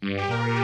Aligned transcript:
Mm-hmm. 0.00 0.57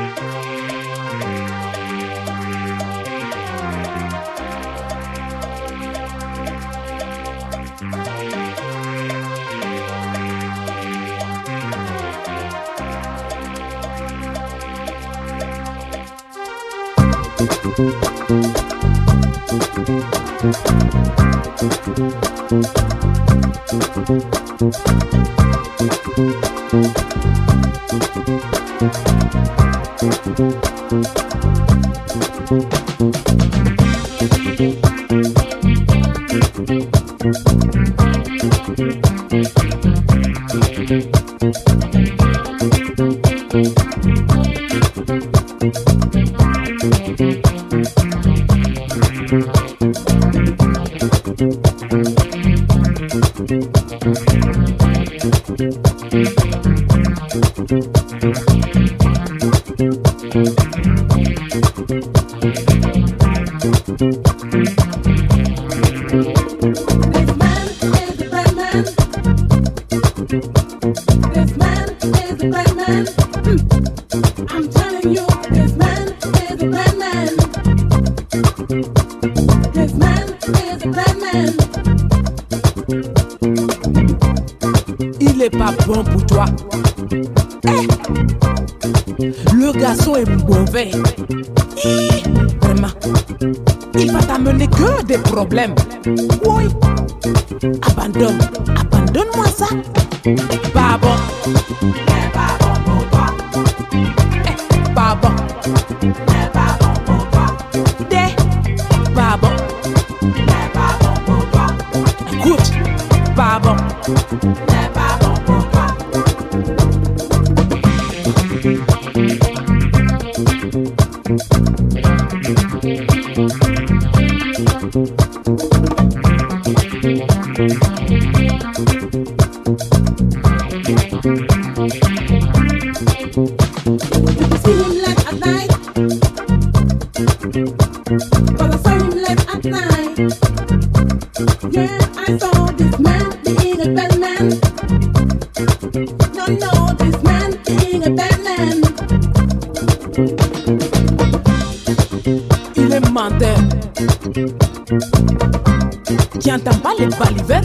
J'entends 156.44 156.78
pas 156.78 156.92
les 156.98 157.06
balivers 157.06 157.62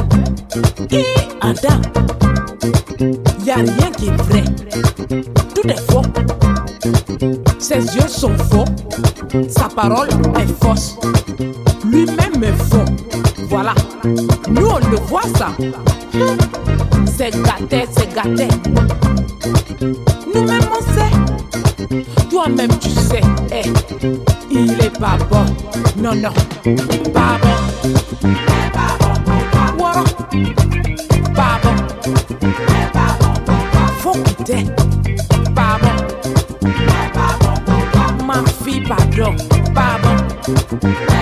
qui 0.87 1.03
entend. 1.41 1.81
Y 3.45 3.51
a 3.51 3.55
rien 3.55 3.91
qui 3.97 4.07
est 4.07 4.21
vrai, 4.23 4.43
tout 5.55 5.67
est 5.67 5.91
faux. 5.91 6.01
Ses 7.59 7.95
yeux 7.95 8.07
sont 8.07 8.37
faux, 8.49 8.65
sa 9.49 9.67
parole 9.69 10.09
est 10.39 10.63
fausse. 10.63 10.97
Lui-même 11.85 12.43
est 12.43 12.63
faux, 12.69 12.85
voilà. 13.49 13.73
Nous 14.03 14.67
on 14.67 14.79
le 14.89 14.97
voit 15.07 15.27
ça. 15.37 15.49
C'est 17.05 17.31
gâté, 17.31 17.85
c'est 17.91 18.13
gâté. 18.13 18.47
Nous-mêmes 20.33 20.69
on 20.71 20.81
sait. 20.93 21.38
Toi-même, 22.29 22.69
tu 22.79 22.89
sais, 22.89 23.21
hey, 23.51 23.73
il 24.51 24.71
est 24.73 24.99
pas 24.99 25.17
bon. 25.29 25.45
Non, 25.97 26.13
non, 26.13 26.29
pas 27.11 27.37
bon. 27.41 27.57
Il 28.23 28.29
est 28.29 28.71
pas 28.71 28.95
bon. 28.99 29.13
Pas 29.55 29.71
bon. 29.81 30.03
Il 30.33 30.49
est 32.51 32.91
pas. 32.93 33.17
Faut 33.99 34.13
quitter. 34.23 34.65
Pas 35.55 35.77
bon. 35.81 35.97
Il 36.61 36.69
est 36.69 37.11
pas 37.13 37.33
bon. 37.41 38.25
Ma 38.25 38.43
fille, 38.63 38.81
pardon. 38.81 39.35
Pas 39.73 39.97
bon. 40.03 41.18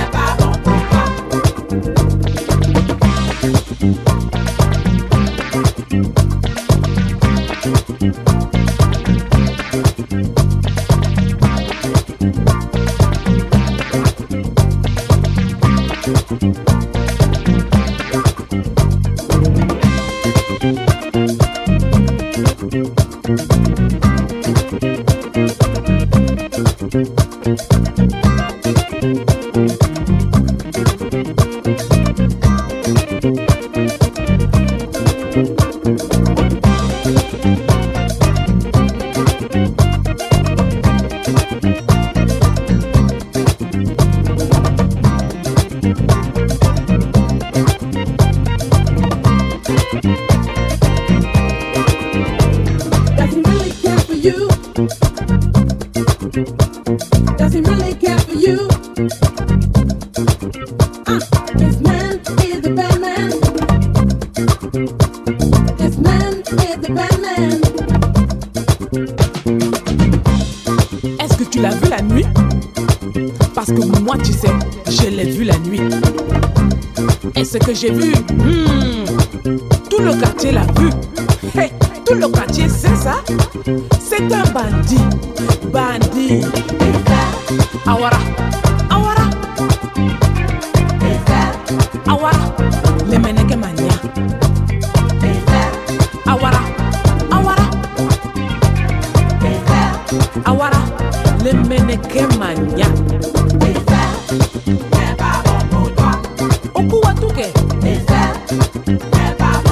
Il 109.14 109.67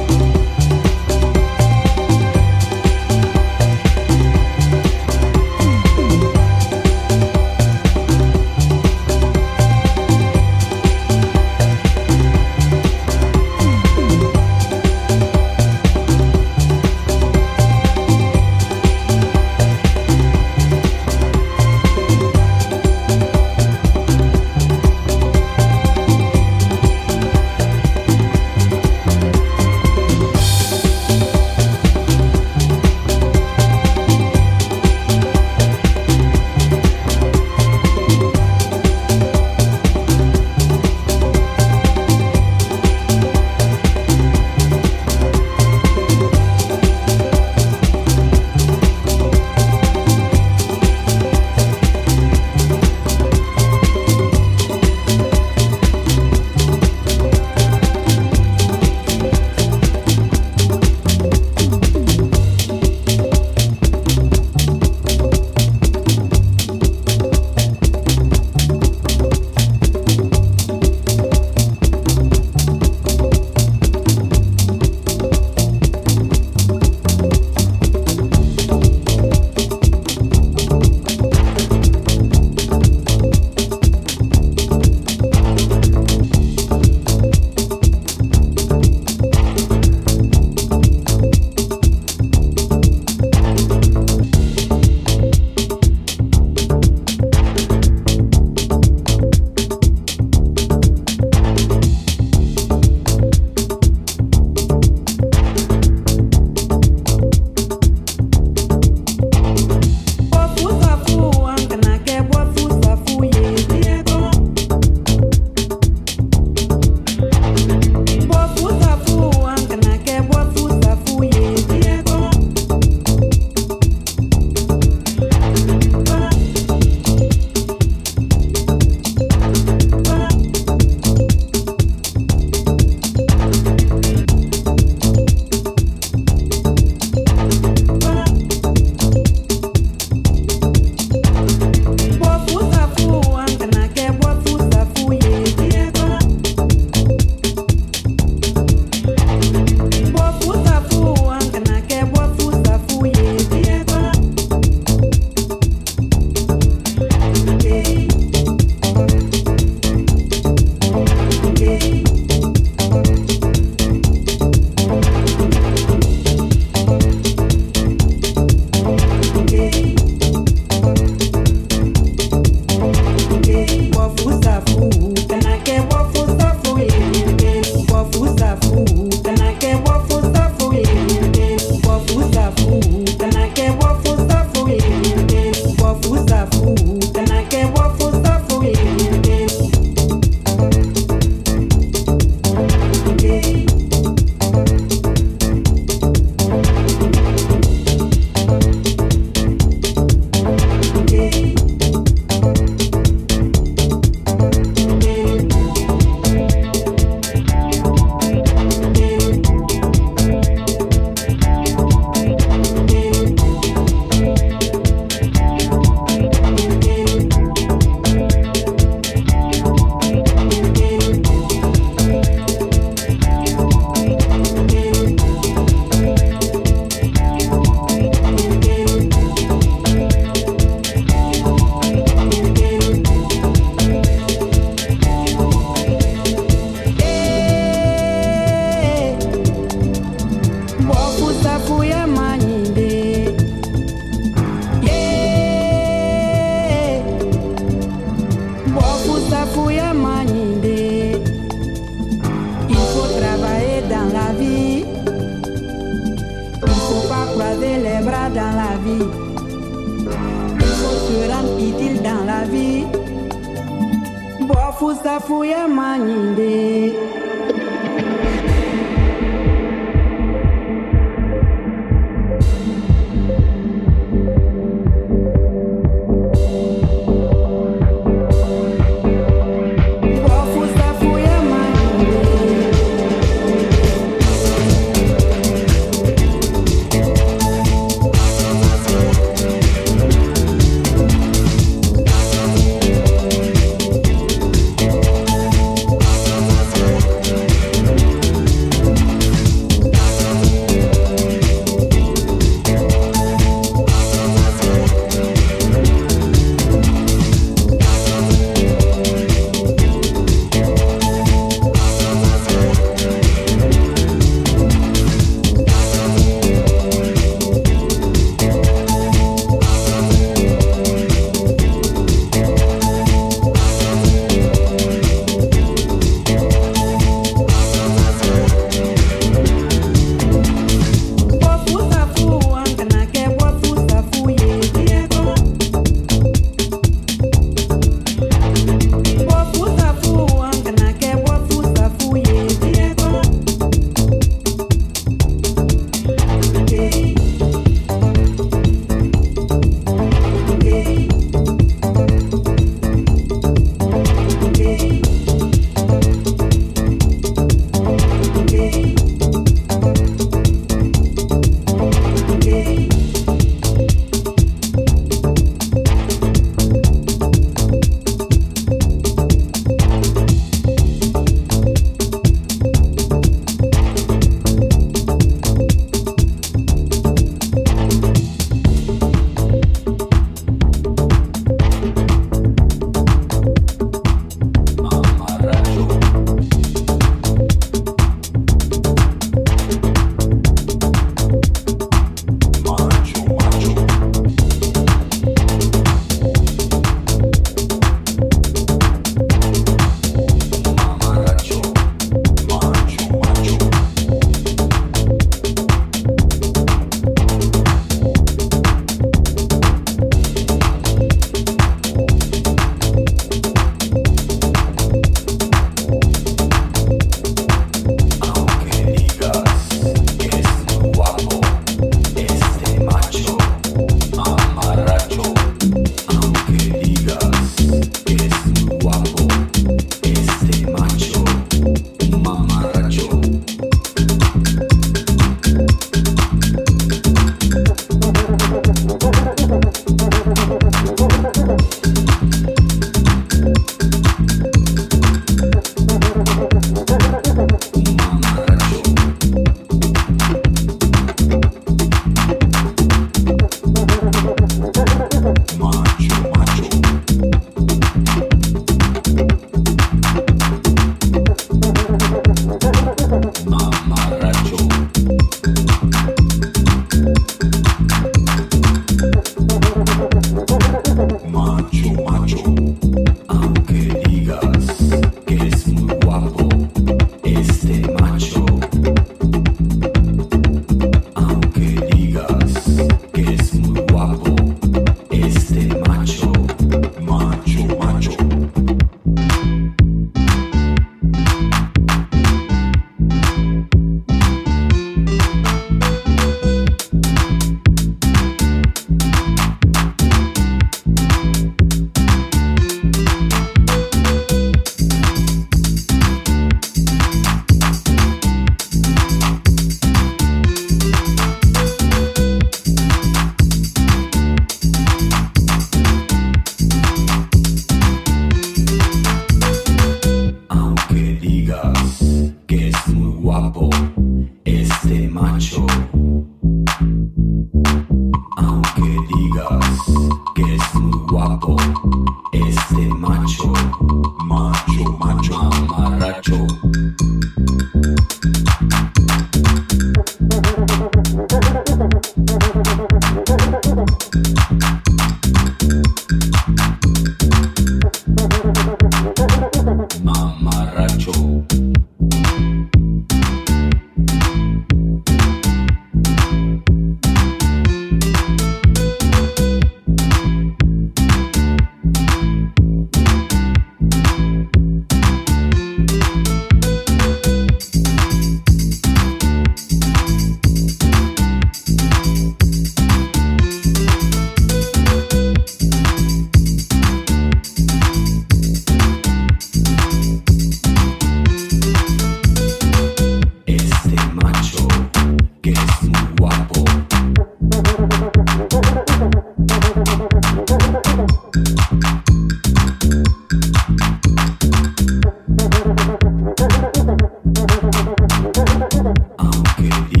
community. 599.71 600.00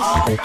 Oh. 0.00 0.38